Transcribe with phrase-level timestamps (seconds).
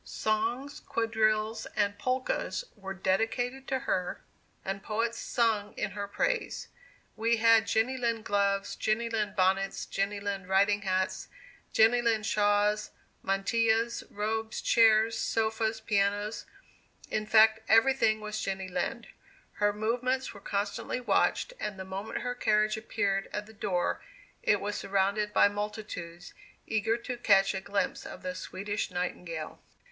[0.03, 4.19] Songs, quadrilles and polkas were dedicated to her,
[4.65, 6.69] and poets sung in her praise.
[7.15, 11.27] We had Jenny Lind gloves, Jenny Lind bonnets, Jenny Lind riding hats,
[11.71, 12.89] Jenny Lind shawls,
[13.21, 16.47] mantillas, robes, chairs, sofas, pianos
[17.11, 19.05] in fact, every thing was Jenny Lind.
[19.61, 24.01] Her movements were constantly watched, and the moment her carriage appeared at the door,
[24.41, 26.33] it was surrounded by multitudes,
[26.65, 29.61] eager to catch a glimpse of the Swedish Nightingale.